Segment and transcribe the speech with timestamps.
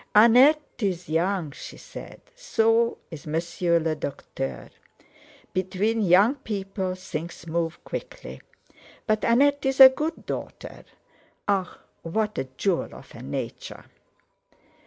[0.15, 4.71] "Annette is young," she said; "so is monsieur le docteur.
[5.53, 8.41] Between young people things move quickly;
[9.05, 10.85] but Annette is a good daughter.
[11.47, 11.77] Ah!
[12.01, 13.85] what a jewel of a nature!"